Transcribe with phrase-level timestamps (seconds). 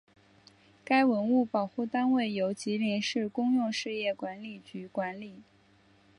[0.83, 5.43] 该文物保护单位由吉林市公用事业管理局管理。